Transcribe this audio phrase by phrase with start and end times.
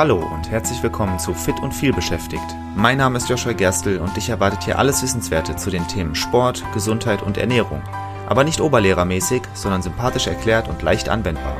[0.00, 2.56] Hallo und herzlich willkommen zu Fit und viel beschäftigt.
[2.74, 6.64] Mein Name ist Joshua Gerstl und dich erwartet hier alles Wissenswerte zu den Themen Sport,
[6.72, 7.82] Gesundheit und Ernährung.
[8.26, 11.54] Aber nicht oberlehrermäßig, sondern sympathisch erklärt und leicht anwendbar.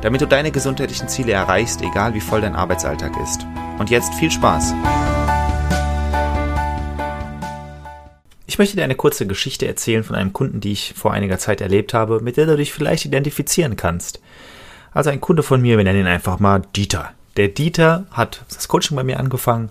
[0.00, 3.46] Damit du deine gesundheitlichen Ziele erreichst, egal wie voll dein Arbeitsalltag ist.
[3.78, 4.72] Und jetzt viel Spaß!
[8.46, 11.60] Ich möchte dir eine kurze Geschichte erzählen von einem Kunden, die ich vor einiger Zeit
[11.60, 14.22] erlebt habe, mit der du dich vielleicht identifizieren kannst.
[14.92, 17.12] Also ein Kunde von mir, wir nennen ihn einfach mal Dieter.
[17.36, 19.70] Der Dieter hat das Coaching bei mir angefangen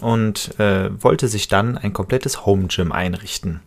[0.00, 3.60] und äh, wollte sich dann ein komplettes Home Gym einrichten.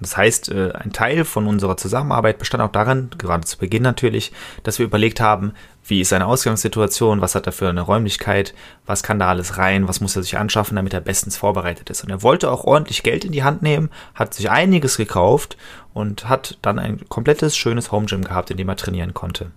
[0.00, 4.32] Das heißt, äh, ein Teil von unserer Zusammenarbeit bestand auch darin, gerade zu Beginn natürlich,
[4.62, 5.52] dass wir überlegt haben,
[5.84, 8.54] wie ist seine Ausgangssituation, was hat er für eine Räumlichkeit,
[8.86, 12.02] was kann da alles rein, was muss er sich anschaffen, damit er bestens vorbereitet ist.
[12.02, 15.58] Und er wollte auch ordentlich Geld in die Hand nehmen, hat sich einiges gekauft
[15.92, 19.50] und hat dann ein komplettes schönes Home Gym gehabt, in dem er trainieren konnte.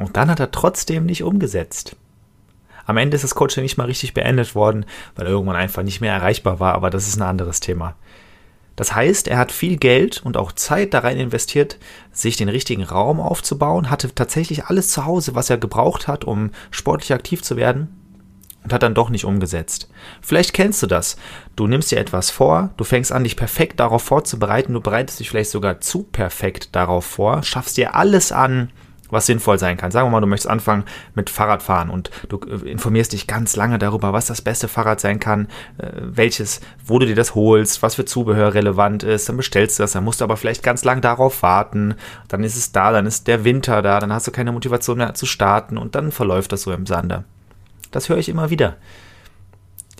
[0.00, 1.94] Und dann hat er trotzdem nicht umgesetzt.
[2.86, 6.00] Am Ende ist das Coaching nicht mal richtig beendet worden, weil er irgendwann einfach nicht
[6.00, 7.94] mehr erreichbar war, aber das ist ein anderes Thema.
[8.76, 11.76] Das heißt, er hat viel Geld und auch Zeit da rein investiert,
[12.12, 16.50] sich den richtigen Raum aufzubauen, hatte tatsächlich alles zu Hause, was er gebraucht hat, um
[16.70, 17.94] sportlich aktiv zu werden
[18.64, 19.90] und hat dann doch nicht umgesetzt.
[20.22, 21.16] Vielleicht kennst du das.
[21.56, 25.28] Du nimmst dir etwas vor, du fängst an, dich perfekt darauf vorzubereiten, du bereitest dich
[25.28, 28.70] vielleicht sogar zu perfekt darauf vor, schaffst dir alles an,
[29.10, 29.90] was sinnvoll sein kann.
[29.90, 33.78] Sagen wir mal, du möchtest anfangen mit Fahrradfahren und du äh, informierst dich ganz lange
[33.78, 37.94] darüber, was das beste Fahrrad sein kann, äh, welches, wo du dir das holst, was
[37.94, 41.00] für Zubehör relevant ist, dann bestellst du das, dann musst du aber vielleicht ganz lang
[41.00, 41.94] darauf warten,
[42.28, 45.14] dann ist es da, dann ist der Winter da, dann hast du keine Motivation mehr
[45.14, 47.24] zu starten und dann verläuft das so im Sande.
[47.90, 48.76] Das höre ich immer wieder.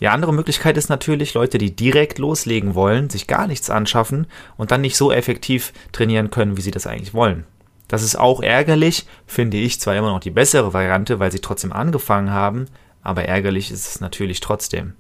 [0.01, 4.71] Die andere Möglichkeit ist natürlich, Leute, die direkt loslegen wollen, sich gar nichts anschaffen und
[4.71, 7.45] dann nicht so effektiv trainieren können, wie sie das eigentlich wollen.
[7.91, 11.73] Das ist auch ärgerlich, finde ich zwar immer noch die bessere Variante, weil sie trotzdem
[11.73, 12.67] angefangen haben,
[13.03, 14.93] aber ärgerlich ist es natürlich trotzdem.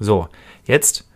[0.00, 0.26] So,
[0.64, 1.08] jetzt,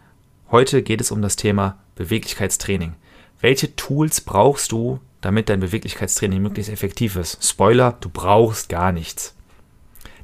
[0.52, 2.94] heute geht es um das Thema Beweglichkeitstraining.
[3.40, 7.44] Welche Tools brauchst du, damit dein Beweglichkeitstraining möglichst effektiv ist?
[7.44, 9.34] Spoiler, du brauchst gar nichts.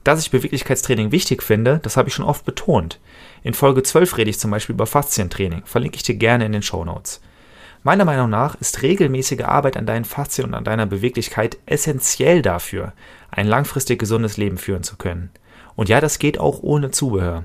[0.04, 3.00] Dass ich Beweglichkeitstraining wichtig finde, das habe ich schon oft betont.
[3.42, 6.62] In Folge 12 rede ich zum Beispiel über Faszientraining, verlinke ich dir gerne in den
[6.62, 7.20] Show Notes.
[7.86, 12.94] Meiner Meinung nach ist regelmäßige Arbeit an deinen Faszien und an deiner Beweglichkeit essentiell dafür,
[13.30, 15.30] ein langfristig gesundes Leben führen zu können.
[15.76, 17.44] Und ja, das geht auch ohne Zubehör.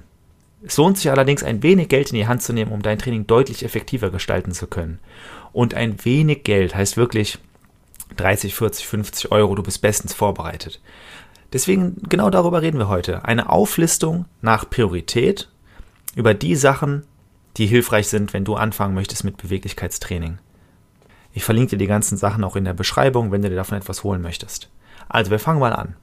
[0.66, 3.28] Es lohnt sich allerdings ein wenig Geld in die Hand zu nehmen, um dein Training
[3.28, 4.98] deutlich effektiver gestalten zu können.
[5.54, 7.38] Und ein wenig Geld heißt wirklich
[8.18, 10.82] 30, 40, 50 Euro, du bist bestens vorbereitet.
[11.54, 13.26] Deswegen genau darüber reden wir heute.
[13.26, 15.50] Eine Auflistung nach Priorität
[16.16, 17.04] über die Sachen,
[17.58, 20.40] die hilfreich sind, wenn du anfangen möchtest mit Beweglichkeitstraining.
[21.34, 24.04] Ich verlinke dir die ganzen Sachen auch in der Beschreibung, wenn du dir davon etwas
[24.04, 24.70] holen möchtest.
[25.08, 25.96] Also, wir fangen mal an.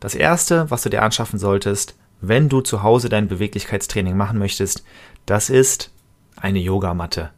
[0.00, 4.84] Das erste, was du dir anschaffen solltest, wenn du zu Hause dein Beweglichkeitstraining machen möchtest,
[5.26, 5.90] das ist
[6.36, 7.30] eine Yogamatte.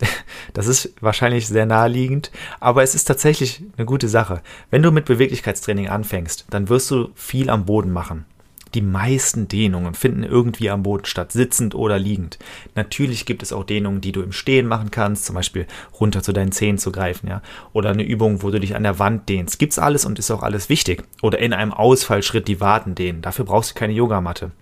[0.52, 4.42] Das ist wahrscheinlich sehr naheliegend, aber es ist tatsächlich eine gute Sache.
[4.68, 8.24] Wenn du mit Beweglichkeitstraining anfängst, dann wirst du viel am Boden machen.
[8.74, 12.38] Die meisten Dehnungen finden irgendwie am Boden statt, sitzend oder liegend.
[12.74, 15.66] Natürlich gibt es auch Dehnungen, die du im Stehen machen kannst, zum Beispiel
[15.98, 17.42] runter zu deinen Zehen zu greifen, ja.
[17.72, 19.58] Oder eine Übung, wo du dich an der Wand dehnst.
[19.58, 21.02] Gibt's alles und ist auch alles wichtig.
[21.20, 23.22] Oder in einem Ausfallschritt die Waden dehnen.
[23.22, 24.52] Dafür brauchst du keine Yogamatte.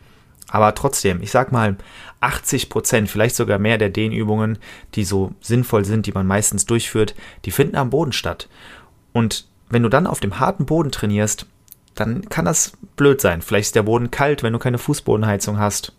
[0.51, 1.77] Aber trotzdem, ich sag mal,
[2.21, 4.59] 80 Prozent, vielleicht sogar mehr der Dehnübungen,
[4.95, 7.15] die so sinnvoll sind, die man meistens durchführt,
[7.45, 8.49] die finden am Boden statt.
[9.13, 11.47] Und wenn du dann auf dem harten Boden trainierst,
[11.99, 13.43] dann kann das blöd sein.
[13.43, 15.93] Vielleicht ist der Boden kalt, wenn du keine Fußbodenheizung hast.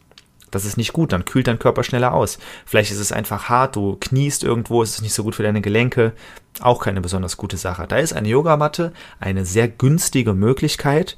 [0.51, 2.39] Das ist nicht gut, dann kühlt dein Körper schneller aus.
[2.65, 5.61] Vielleicht ist es einfach hart, du kniest irgendwo, es ist nicht so gut für deine
[5.61, 6.13] Gelenke.
[6.61, 7.85] Auch keine besonders gute Sache.
[7.87, 11.17] Da ist eine Yogamatte eine sehr günstige Möglichkeit,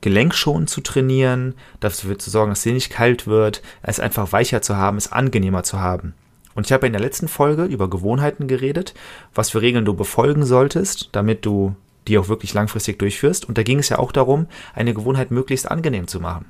[0.00, 4.76] gelenkschonend zu trainieren, dafür zu sorgen, dass sie nicht kalt wird, es einfach weicher zu
[4.76, 6.14] haben, es angenehmer zu haben.
[6.54, 8.94] Und ich habe in der letzten Folge über Gewohnheiten geredet,
[9.34, 11.76] was für Regeln du befolgen solltest, damit du
[12.08, 13.48] die auch wirklich langfristig durchführst.
[13.48, 16.46] Und da ging es ja auch darum, eine Gewohnheit möglichst angenehm zu machen.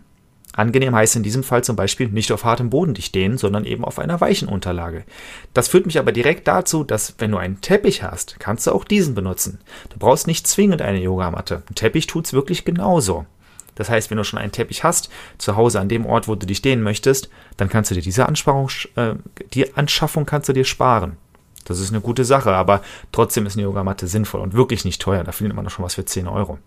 [0.57, 3.85] Angenehm heißt in diesem Fall zum Beispiel nicht auf hartem Boden dich dehnen, sondern eben
[3.85, 5.05] auf einer weichen Unterlage.
[5.53, 8.85] Das führt mich aber direkt dazu, dass wenn du einen Teppich hast, kannst du auch
[8.85, 9.59] diesen benutzen.
[9.91, 11.63] Du brauchst nicht zwingend eine Yogamatte.
[11.71, 13.27] Ein Teppich tut's wirklich genauso.
[13.75, 16.47] Das heißt, wenn du schon einen Teppich hast, zu Hause an dem Ort, wo du
[16.47, 17.29] dich dehnen möchtest,
[17.59, 19.15] dann kannst du dir diese Ansparung, äh,
[19.53, 21.19] die Anschaffung kannst du dir sparen.
[21.67, 22.81] Das ist eine gute Sache, aber
[23.13, 25.25] trotzdem ist eine Yogamatte sinnvoll und wirklich nicht teuer.
[25.25, 26.59] Da findet man doch schon was für 10 Euro.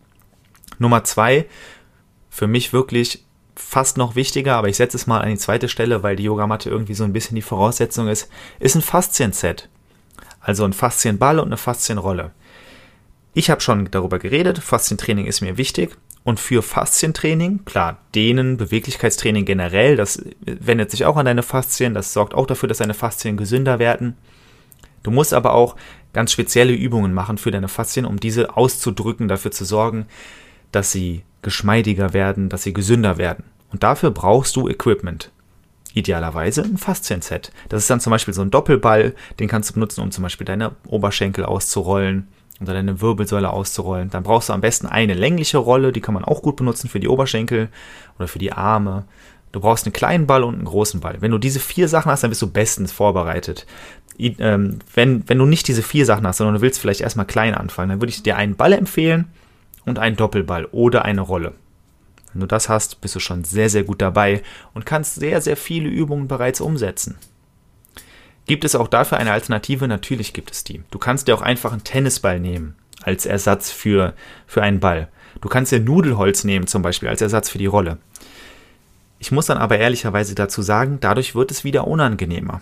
[0.77, 1.47] Nummer zwei,
[2.29, 3.25] für mich wirklich
[3.55, 6.69] fast noch wichtiger, aber ich setze es mal an die zweite Stelle, weil die Yogamatte
[6.69, 8.29] irgendwie so ein bisschen die Voraussetzung ist,
[8.59, 9.69] ist ein Faszienset.
[10.39, 12.31] Also ein Faszienball und eine Faszienrolle.
[13.33, 19.45] Ich habe schon darüber geredet, Faszientraining ist mir wichtig Und für Faszientraining, klar, Dehnen, Beweglichkeitstraining
[19.45, 23.37] generell, das wendet sich auch an deine Faszien, das sorgt auch dafür, dass deine Faszien
[23.37, 24.17] gesünder werden.
[25.03, 25.75] Du musst aber auch
[26.13, 30.05] ganz spezielle Übungen machen für deine Faszien, um diese auszudrücken, dafür zu sorgen,
[30.71, 33.45] dass sie geschmeidiger werden, dass sie gesünder werden.
[33.71, 35.31] Und dafür brauchst du Equipment.
[35.93, 37.51] Idealerweise ein Faszienset.
[37.67, 40.45] Das ist dann zum Beispiel so ein Doppelball, den kannst du benutzen, um zum Beispiel
[40.45, 42.27] deine Oberschenkel auszurollen
[42.61, 44.09] oder deine Wirbelsäule auszurollen.
[44.09, 46.99] Dann brauchst du am besten eine längliche Rolle, die kann man auch gut benutzen für
[46.99, 47.69] die Oberschenkel
[48.17, 49.05] oder für die Arme.
[49.51, 51.21] Du brauchst einen kleinen Ball und einen großen Ball.
[51.21, 53.65] Wenn du diese vier Sachen hast, dann bist du bestens vorbereitet.
[54.19, 57.55] Ähm, wenn, wenn du nicht diese vier Sachen hast, sondern du willst vielleicht erstmal klein
[57.55, 59.25] anfangen, dann würde ich dir einen Ball empfehlen
[59.85, 61.53] und einen Doppelball oder eine Rolle.
[62.33, 64.43] Wenn du das hast, bist du schon sehr, sehr gut dabei
[64.73, 67.17] und kannst sehr, sehr viele Übungen bereits umsetzen.
[68.45, 69.87] Gibt es auch dafür eine Alternative?
[69.87, 70.83] Natürlich gibt es die.
[70.91, 74.13] Du kannst dir auch einfach einen Tennisball nehmen als Ersatz für,
[74.47, 75.07] für einen Ball.
[75.41, 77.97] Du kannst dir Nudelholz nehmen zum Beispiel als Ersatz für die Rolle.
[79.19, 82.61] Ich muss dann aber ehrlicherweise dazu sagen, dadurch wird es wieder unangenehmer.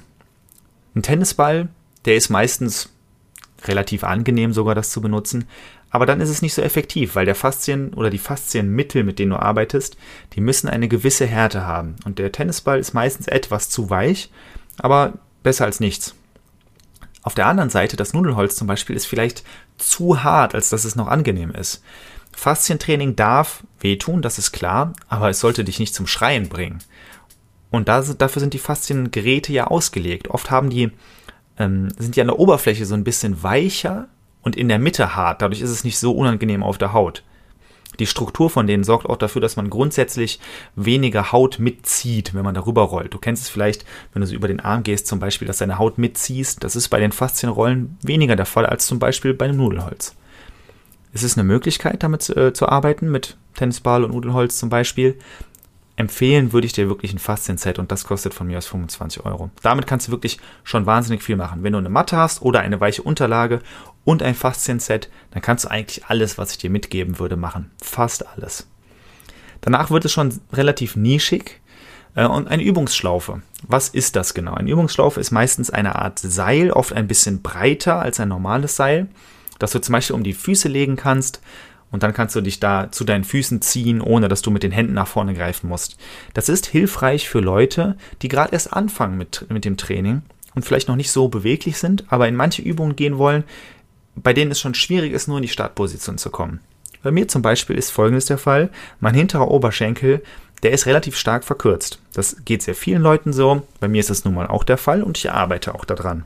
[0.98, 1.70] Ein Tennisball,
[2.06, 2.90] der ist meistens
[3.66, 5.46] relativ angenehm sogar das zu benutzen,
[5.92, 9.30] aber dann ist es nicht so effektiv, weil der Faszien oder die Faszienmittel, mit denen
[9.30, 9.96] du arbeitest,
[10.34, 11.98] die müssen eine gewisse Härte haben.
[12.04, 14.32] Und der Tennisball ist meistens etwas zu weich,
[14.80, 15.14] aber
[15.44, 16.16] besser als nichts.
[17.22, 19.44] Auf der anderen Seite, das Nudelholz zum Beispiel ist vielleicht
[19.78, 21.84] zu hart, als dass es noch angenehm ist.
[22.32, 26.80] Faszientraining darf wehtun, das ist klar, aber es sollte dich nicht zum Schreien bringen.
[27.70, 30.30] Und da, dafür sind die Fasziengeräte ja ausgelegt.
[30.30, 30.92] Oft haben die,
[31.58, 34.08] ähm, sind die an der Oberfläche so ein bisschen weicher
[34.42, 35.42] und in der Mitte hart.
[35.42, 37.24] Dadurch ist es nicht so unangenehm auf der Haut.
[38.00, 40.40] Die Struktur von denen sorgt auch dafür, dass man grundsätzlich
[40.76, 43.14] weniger Haut mitzieht, wenn man darüber rollt.
[43.14, 45.80] Du kennst es vielleicht, wenn du so über den Arm gehst, zum Beispiel, dass deine
[45.80, 46.64] Haut mitziehst.
[46.64, 50.16] Das ist bei den Faszienrollen weniger der Fall als zum Beispiel bei einem Nudelholz.
[51.14, 55.18] Es ist eine Möglichkeit, damit äh, zu arbeiten, mit Tennisball und Nudelholz zum Beispiel
[55.98, 59.50] empfehlen würde ich dir wirklich ein Faszien-Set und das kostet von mir aus 25 Euro.
[59.64, 61.64] Damit kannst du wirklich schon wahnsinnig viel machen.
[61.64, 63.62] Wenn du eine Matte hast oder eine weiche Unterlage
[64.06, 67.72] und ein Faszien-Set, dann kannst du eigentlich alles, was ich dir mitgeben würde, machen.
[67.82, 68.68] Fast alles.
[69.62, 71.62] Danach wird es schon relativ nischig
[72.16, 73.42] äh, und eine Übungsschlaufe.
[73.64, 74.54] Was ist das genau?
[74.54, 79.08] Eine Übungsschlaufe ist meistens eine Art Seil, oft ein bisschen breiter als ein normales Seil,
[79.58, 81.42] das du zum Beispiel um die Füße legen kannst
[81.92, 84.72] und dann kannst du dich da zu deinen Füßen ziehen, ohne dass du mit den
[84.72, 85.98] Händen nach vorne greifen musst.
[86.34, 90.22] Das ist hilfreich für Leute, die gerade erst anfangen mit, mit dem Training
[90.56, 93.44] und vielleicht noch nicht so beweglich sind, aber in manche Übungen gehen wollen,
[94.16, 96.60] bei denen es schon schwierig ist, nur in die Startposition zu kommen.
[97.04, 98.70] Bei mir zum Beispiel ist folgendes der Fall.
[99.00, 100.24] Mein hinterer Oberschenkel,
[100.64, 102.00] der ist relativ stark verkürzt.
[102.14, 103.62] Das geht sehr vielen Leuten so.
[103.80, 106.24] Bei mir ist das nun mal auch der Fall und ich arbeite auch daran.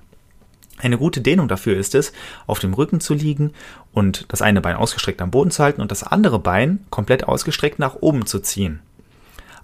[0.78, 2.12] Eine gute Dehnung dafür ist es,
[2.48, 3.52] auf dem Rücken zu liegen
[3.92, 7.78] und das eine Bein ausgestreckt am Boden zu halten und das andere Bein komplett ausgestreckt
[7.78, 8.80] nach oben zu ziehen.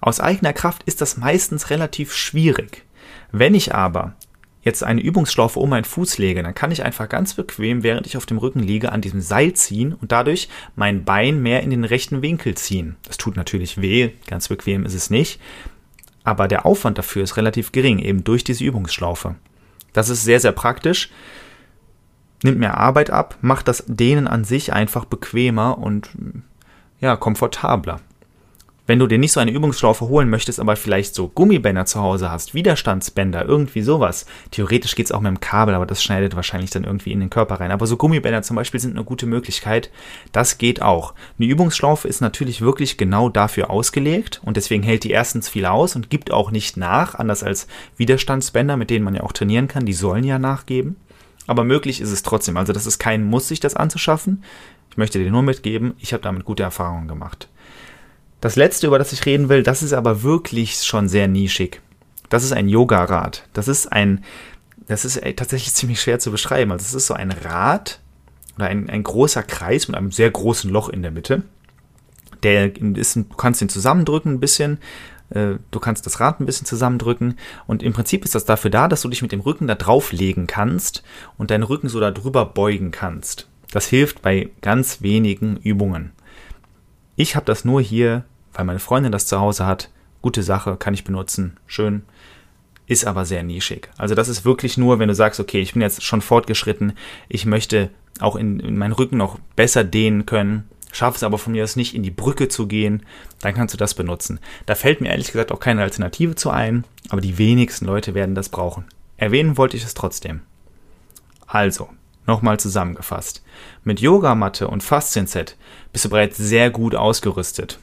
[0.00, 2.84] Aus eigener Kraft ist das meistens relativ schwierig.
[3.32, 4.14] Wenn ich aber
[4.62, 8.16] jetzt eine Übungsschlaufe um meinen Fuß lege, dann kann ich einfach ganz bequem, während ich
[8.16, 11.84] auf dem Rücken liege, an diesem Seil ziehen und dadurch mein Bein mehr in den
[11.84, 12.96] rechten Winkel ziehen.
[13.06, 15.40] Das tut natürlich weh, ganz bequem ist es nicht,
[16.22, 19.36] aber der Aufwand dafür ist relativ gering, eben durch diese Übungsschlaufe.
[19.92, 21.10] Das ist sehr, sehr praktisch.
[22.42, 26.10] Nimmt mir Arbeit ab, macht das Dehnen an sich einfach bequemer und
[27.00, 28.00] ja, komfortabler.
[28.88, 32.30] Wenn du dir nicht so eine Übungsschlaufe holen möchtest, aber vielleicht so Gummibänder zu Hause
[32.30, 34.24] hast, Widerstandsbänder, irgendwie sowas.
[34.50, 37.28] Theoretisch geht es auch mit dem Kabel, aber das schneidet wahrscheinlich dann irgendwie in den
[37.28, 37.70] Körper rein.
[37.70, 39.90] Aber so Gummibänder zum Beispiel sind eine gute Möglichkeit.
[40.32, 41.12] Das geht auch.
[41.38, 45.94] Eine Übungsschlaufe ist natürlich wirklich genau dafür ausgelegt und deswegen hält die erstens viel aus
[45.94, 47.66] und gibt auch nicht nach, anders als
[47.98, 49.84] Widerstandsbänder, mit denen man ja auch trainieren kann.
[49.84, 50.96] Die sollen ja nachgeben.
[51.46, 52.56] Aber möglich ist es trotzdem.
[52.56, 54.44] Also das ist kein Muss, sich das anzuschaffen.
[54.90, 57.48] Ich möchte dir nur mitgeben, ich habe damit gute Erfahrungen gemacht.
[58.40, 61.80] Das letzte, über das ich reden will, das ist aber wirklich schon sehr nischig.
[62.28, 63.48] Das ist ein Yoga-Rad.
[63.52, 64.24] Das ist ein,
[64.86, 66.72] das ist tatsächlich ziemlich schwer zu beschreiben.
[66.72, 68.00] Also es ist so ein Rad
[68.56, 71.42] oder ein, ein großer Kreis mit einem sehr großen Loch in der Mitte.
[72.42, 74.78] Der ist, du kannst ihn zusammendrücken ein bisschen.
[75.30, 78.88] Äh, du kannst das Rad ein bisschen zusammendrücken und im Prinzip ist das dafür da,
[78.88, 81.02] dass du dich mit dem Rücken da drauflegen kannst
[81.36, 83.48] und deinen Rücken so da drüber beugen kannst.
[83.72, 86.12] Das hilft bei ganz wenigen Übungen.
[87.20, 88.22] Ich habe das nur hier,
[88.54, 89.90] weil meine Freundin das zu Hause hat.
[90.22, 92.02] Gute Sache, kann ich benutzen, schön.
[92.86, 93.90] Ist aber sehr nischig.
[93.98, 96.92] Also das ist wirklich nur, wenn du sagst, okay, ich bin jetzt schon fortgeschritten,
[97.28, 101.54] ich möchte auch in, in meinen Rücken noch besser dehnen können, schaffe es aber von
[101.54, 103.02] mir aus nicht, in die Brücke zu gehen,
[103.40, 104.38] dann kannst du das benutzen.
[104.66, 108.36] Da fällt mir ehrlich gesagt auch keine Alternative zu ein, aber die wenigsten Leute werden
[108.36, 108.84] das brauchen.
[109.16, 110.42] Erwähnen wollte ich es trotzdem.
[111.48, 111.88] Also,
[112.28, 113.42] Nochmal zusammengefasst.
[113.84, 115.56] Mit Yogamatte und Faszienset
[115.92, 117.78] bist du bereits sehr gut ausgerüstet.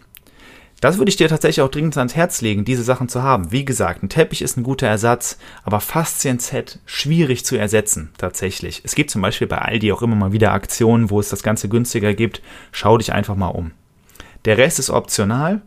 [0.81, 3.51] Das würde ich dir tatsächlich auch dringend ans Herz legen, diese Sachen zu haben.
[3.51, 8.81] Wie gesagt, ein Teppich ist ein guter Ersatz, aber Faszien-Set schwierig zu ersetzen, tatsächlich.
[8.83, 11.67] Es gibt zum Beispiel bei Aldi auch immer mal wieder Aktionen, wo es das Ganze
[11.67, 12.43] günstiger gibt.
[12.71, 13.71] Schau dich einfach mal um.
[14.45, 15.63] Der Rest ist optional.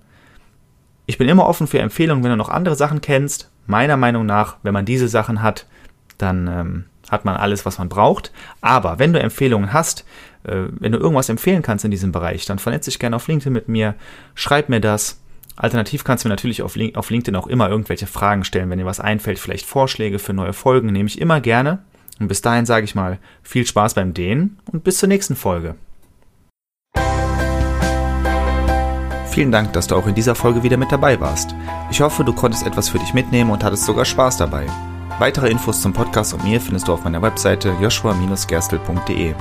[1.07, 3.51] Ich bin immer offen für Empfehlungen, wenn du noch andere Sachen kennst.
[3.67, 5.67] Meiner Meinung nach, wenn man diese Sachen hat,
[6.17, 8.33] dann ähm, hat man alles, was man braucht.
[8.61, 10.05] Aber wenn du Empfehlungen hast,
[10.45, 13.53] äh, wenn du irgendwas empfehlen kannst in diesem Bereich, dann vernetz dich gerne auf LinkedIn
[13.53, 13.95] mit mir,
[14.35, 15.21] schreib mir das.
[15.57, 18.71] Alternativ kannst du mir natürlich auf, Link auf LinkedIn auch immer irgendwelche Fragen stellen.
[18.71, 21.81] Wenn dir was einfällt, vielleicht Vorschläge für neue Folgen, nehme ich immer gerne.
[22.21, 25.75] Und bis dahin sage ich mal viel Spaß beim Dehnen und bis zur nächsten Folge.
[29.31, 31.55] Vielen Dank, dass du auch in dieser Folge wieder mit dabei warst.
[31.91, 34.67] Ich hoffe, du konntest etwas für dich mitnehmen und hattest sogar Spaß dabei.
[35.19, 39.35] Weitere Infos zum Podcast und mir findest du auf meiner Webseite joshua-gerstel.de.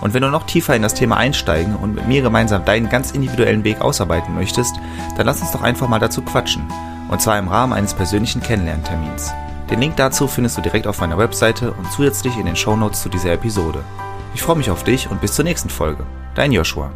[0.00, 3.10] Und wenn du noch tiefer in das Thema einsteigen und mit mir gemeinsam deinen ganz
[3.10, 4.74] individuellen Weg ausarbeiten möchtest,
[5.18, 6.66] dann lass uns doch einfach mal dazu quatschen.
[7.10, 9.34] Und zwar im Rahmen eines persönlichen Kennenlerntermins.
[9.68, 13.10] Den Link dazu findest du direkt auf meiner Webseite und zusätzlich in den Shownotes zu
[13.10, 13.84] dieser Episode.
[14.34, 16.06] Ich freue mich auf dich und bis zur nächsten Folge.
[16.34, 16.92] Dein Joshua.